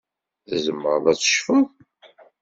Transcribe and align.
Tzemreḍ 0.47 1.05
ad 1.11 1.17
tecfeḍ. 1.17 1.67